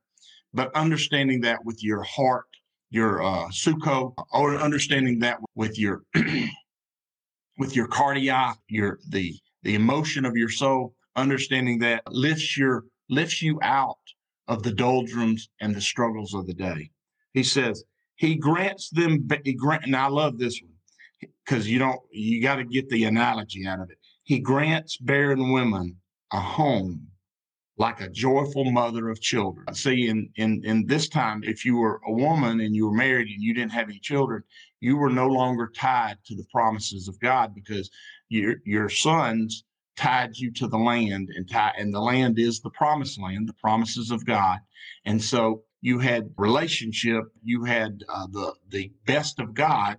but 0.53 0.75
understanding 0.75 1.41
that 1.43 1.65
with 1.65 1.83
your 1.83 2.03
heart, 2.03 2.47
your 2.91 3.23
uh, 3.23 3.49
psucho, 3.49 4.15
or 4.33 4.57
understanding 4.57 5.19
that 5.21 5.39
with 5.55 5.79
your 5.79 6.03
with 7.59 7.75
your 7.75 7.89
cardia, 7.89 8.55
your 8.69 8.99
the 9.09 9.35
the 9.63 9.75
emotion 9.75 10.25
of 10.25 10.37
your 10.37 10.49
soul, 10.49 10.95
understanding 11.17 11.79
that 11.81 12.03
lifts 12.09 12.57
your 12.57 12.85
lifts 13.09 13.43
you 13.43 13.59
out 13.63 13.99
of 14.49 14.63
the 14.63 14.73
doldrums 14.73 15.49
and 15.61 15.75
the 15.75 15.81
struggles 15.81 16.35
of 16.35 16.47
the 16.47 16.55
day. 16.55 16.91
He 17.33 17.43
says 17.43 17.85
he 18.17 18.37
grants 18.37 18.91
them. 18.91 19.29
He 19.45 19.55
grant, 19.55 19.85
and 19.85 19.97
I 19.97 20.07
love 20.07 20.39
this 20.39 20.61
one 20.63 20.73
because 21.45 21.69
you 21.69 21.79
don't 21.79 22.01
you 22.11 22.43
got 22.43 22.57
to 22.57 22.65
get 22.65 22.89
the 22.89 23.05
analogy 23.05 23.67
out 23.67 23.81
of 23.81 23.91
it. 23.91 23.99
He 24.23 24.39
grants 24.39 24.97
barren 24.99 25.53
women 25.53 25.97
a 26.33 26.41
home 26.41 27.09
like 27.77 28.01
a 28.01 28.09
joyful 28.09 28.71
mother 28.71 29.09
of 29.09 29.21
children. 29.21 29.75
See, 29.75 30.07
in, 30.09 30.31
in, 30.37 30.63
in 30.65 30.87
this 30.87 31.09
time, 31.09 31.43
if 31.43 31.65
you 31.65 31.77
were 31.77 32.01
a 32.07 32.13
woman 32.13 32.61
and 32.61 32.75
you 32.75 32.87
were 32.87 32.95
married 32.95 33.29
and 33.29 33.43
you 33.43 33.53
didn't 33.53 33.73
have 33.73 33.89
any 33.89 33.99
children, 33.99 34.45
you 34.81 34.97
were 34.97 35.11
no 35.11 35.27
longer 35.27 35.71
tied 35.75 36.19
to 36.27 36.37
the 36.37 36.47
promises 36.53 37.09
of 37.09 37.19
God 37.19 37.55
because 37.55 37.91
your, 38.29 38.57
your 38.65 38.89
sons 38.89 39.65
tied 39.97 40.37
you 40.37 40.53
to 40.53 40.69
the 40.69 40.79
land 40.79 41.31
and 41.35 41.49
tie, 41.49 41.73
and 41.77 41.93
the 41.93 42.01
land 42.01 42.39
is 42.39 42.61
the 42.61 42.71
promised 42.71 43.21
land, 43.21 43.49
the 43.49 43.55
promises 43.55 44.11
of 44.11 44.25
God. 44.25 44.59
And 45.05 45.23
so 45.23 45.63
you 45.81 45.99
had 45.99 46.33
relationship, 46.39 47.25
you 47.43 47.65
had 47.65 48.05
uh, 48.09 48.27
the, 48.31 48.55
the 48.69 48.93
best 49.07 49.41
of 49.41 49.55
God 49.55 49.99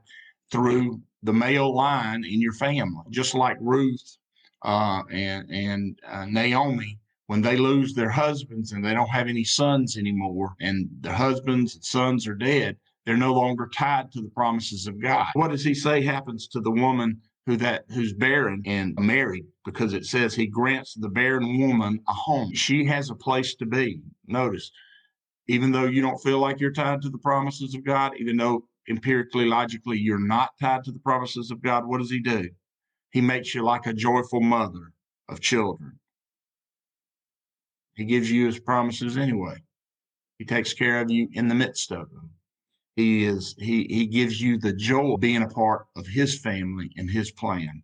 through 0.52 1.02
the 1.24 1.34
male 1.34 1.76
line 1.76 2.24
in 2.24 2.42
your 2.42 2.54
family, 2.54 3.04
just 3.10 3.34
like 3.34 3.58
Ruth 3.60 4.18
uh, 4.66 5.04
and 5.12 5.50
and 5.50 6.00
uh, 6.08 6.26
Naomi 6.26 7.00
when 7.28 7.42
they 7.42 7.58
lose 7.58 7.94
their 7.94 8.10
husbands 8.10 8.72
and 8.72 8.86
they 8.86 8.94
don't 8.94 9.10
have 9.10 9.28
any 9.28 9.44
sons 9.44 9.98
anymore, 9.98 10.56
and 10.60 10.88
the 11.02 11.12
husbands 11.12 11.76
and 11.76 11.84
sons 11.84 12.28
are 12.28 12.36
dead, 12.36 12.78
they're 13.06 13.18
no 13.18 13.34
longer 13.34 13.68
tied 13.74 14.12
to 14.12 14.22
the 14.22 14.30
promises 14.30 14.88
of 14.88 15.02
God. 15.02 15.28
What 15.34 15.52
does 15.52 15.64
he 15.64 15.74
say 15.74 16.02
happens 16.02 16.48
to 16.50 16.60
the 16.60 16.72
woman 16.72 17.22
who 17.46 17.58
that 17.58 17.86
who's 17.90 18.14
barren 18.14 18.62
and 18.66 18.96
married? 19.00 19.46
Because 19.64 19.94
it 19.94 20.06
says 20.06 20.34
he 20.34 20.48
grants 20.48 20.94
the 20.94 21.10
barren 21.10 21.60
woman 21.60 22.00
a 22.08 22.14
home. 22.14 22.54
She 22.54 22.86
has 22.86 23.10
a 23.10 23.16
place 23.16 23.56
to 23.56 23.66
be. 23.66 24.02
Notice, 24.28 24.72
even 25.48 25.72
though 25.72 25.86
you 25.86 26.02
don't 26.02 26.22
feel 26.22 26.40
like 26.40 26.60
you're 26.60 26.72
tied 26.72 27.02
to 27.04 27.10
the 27.10 27.18
promises 27.18 27.76
of 27.76 27.84
God, 27.84 28.14
even 28.18 28.38
though 28.38 28.68
empirically, 28.88 29.46
logically, 29.46 29.98
you're 29.98 30.20
not 30.20 30.50
tied 30.60 30.84
to 30.84 30.92
the 30.92 31.00
promises 31.00 31.50
of 31.52 31.62
God, 31.62 31.86
what 31.88 32.00
does 32.00 32.12
he 32.12 32.20
do? 32.20 32.50
He 33.16 33.22
makes 33.22 33.56
you 33.56 33.64
like 33.64 33.86
a 33.86 33.94
joyful 33.94 34.42
mother 34.42 34.92
of 35.30 35.40
children. 35.40 36.00
He 37.96 38.04
gives 38.04 38.30
you 38.30 38.46
his 38.46 38.60
promises 38.60 39.16
anyway. 39.16 39.64
He 40.38 40.44
takes 40.44 40.74
care 40.74 41.00
of 41.00 41.10
you 41.10 41.30
in 41.32 41.48
the 41.48 41.56
midst 41.56 41.94
of 41.94 42.12
them. 42.12 42.32
He 42.98 43.24
is 43.24 43.56
he 43.58 43.86
he 43.90 44.06
gives 44.06 44.42
you 44.42 44.58
the 44.58 44.74
joy 44.74 45.14
of 45.14 45.22
being 45.22 45.44
a 45.44 45.48
part 45.48 45.88
of 45.96 46.06
his 46.08 46.38
family 46.38 46.92
and 46.98 47.10
his 47.10 47.32
plan. 47.32 47.84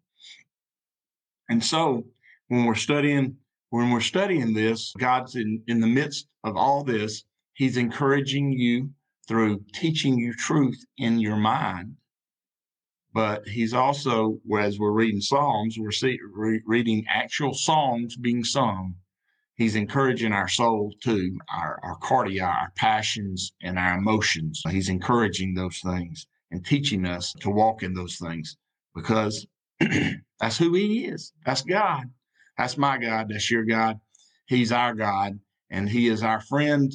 And 1.48 1.64
so 1.64 2.06
when 2.50 2.66
we're 2.66 2.76
studying 2.76 3.38
when 3.70 3.90
we're 3.90 4.02
studying 4.02 4.54
this, 4.54 4.92
God's 4.98 5.38
in, 5.38 5.64
in 5.66 5.80
the 5.80 5.88
midst 5.88 6.28
of 6.44 6.58
all 6.58 6.84
this, 6.84 7.24
he's 7.54 7.78
encouraging 7.78 8.52
you 8.52 8.90
through 9.30 9.64
teaching 9.74 10.20
you 10.20 10.34
truth 10.34 10.84
in 10.98 11.22
your 11.22 11.38
mind 11.38 11.96
but 13.14 13.48
he's 13.48 13.74
also, 13.74 14.40
as 14.58 14.80
we're 14.80 14.92
reading 14.92 15.22
Psalms, 15.22 15.78
we're 15.78 15.92
see, 15.92 16.18
re- 16.32 16.62
reading 16.66 17.06
actual 17.10 17.54
songs 17.54 18.16
being 18.16 18.44
sung. 18.44 18.96
He's 19.56 19.76
encouraging 19.76 20.32
our 20.32 20.48
soul 20.48 20.94
too, 21.04 21.38
our, 21.54 21.80
our 21.84 21.98
cardia, 22.00 22.46
our 22.46 22.72
passions, 22.78 23.52
and 23.62 23.78
our 23.78 23.98
emotions. 23.98 24.62
He's 24.70 24.90
encouraging 24.90 25.54
those 25.54 25.80
things 25.80 26.26
and 26.52 26.66
teaching 26.66 27.06
us 27.06 27.34
to 27.42 27.50
walk 27.50 27.84
in 27.84 27.94
those 27.94 28.18
things 28.18 28.58
because 28.96 29.46
that's 30.40 30.58
who 30.58 30.74
he 30.74 31.06
is. 31.06 31.34
That's 31.46 31.62
God. 31.64 32.06
That's 32.58 32.78
my 32.78 32.98
God. 32.98 33.30
That's 33.30 33.52
your 33.52 33.66
God. 33.66 34.00
He's 34.48 34.72
our 34.72 34.94
God, 34.94 35.40
and 35.70 35.90
he 35.90 36.08
is 36.08 36.24
our 36.24 36.42
friend, 36.42 36.92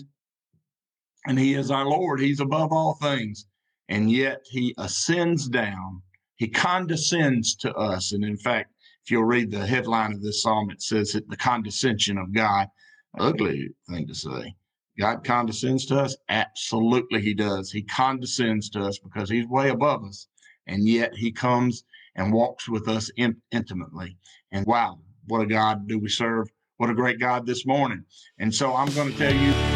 and 1.27 1.39
he 1.39 1.55
is 1.55 1.71
our 1.71 1.87
Lord. 1.87 2.21
He's 2.21 2.41
above 2.41 2.73
all 2.73 2.95
things. 3.01 3.47
And 3.89 4.11
yet 4.11 4.41
he 4.51 4.75
ascends 4.79 5.49
down 5.49 6.03
he 6.37 6.49
condescends 6.49 7.57
to 7.57 7.75
us. 7.75 8.13
And 8.13 8.25
in 8.25 8.37
fact, 8.37 8.73
if 9.05 9.11
you'll 9.11 9.25
read 9.25 9.51
the 9.51 9.67
headline 9.67 10.13
of 10.13 10.23
this 10.23 10.43
psalm, 10.43 10.71
it 10.71 10.83
says 10.83 11.13
that 11.13 11.29
the 11.29 11.37
condescension 11.37 12.19
of 12.19 12.33
God. 12.33 12.69
Ugly 13.19 13.69
thing 13.89 14.07
to 14.07 14.15
say. 14.15 14.55
God 14.99 15.25
condescends 15.25 15.87
to 15.87 15.97
us? 15.97 16.17
Absolutely, 16.29 17.21
He 17.23 17.35
does. 17.35 17.71
He 17.71 17.83
condescends 17.83 18.69
to 18.71 18.81
us 18.81 18.99
because 18.99 19.31
He's 19.31 19.47
way 19.47 19.71
above 19.71 20.05
us. 20.05 20.29
And 20.67 20.89
yet 20.89 21.15
He 21.15 21.33
comes 21.33 21.85
and 22.17 22.33
walks 22.33 22.69
with 22.69 22.89
us 22.89 23.11
in- 23.17 23.41
intimately. 23.53 24.17
And 24.53 24.67
wow, 24.67 24.99
what 25.29 25.43
a 25.43 25.47
God 25.47 25.89
do 25.89 25.99
we 25.99 26.09
serve? 26.09 26.49
What 26.77 26.91
a 26.91 26.95
great 26.95 27.19
God 27.19 27.47
this 27.47 27.65
morning. 27.65 28.05
And 28.39 28.55
so 28.55 28.75
I'm 28.75 28.93
going 28.95 29.13
to 29.13 29.19
tell 29.19 29.35
you. 29.35 29.76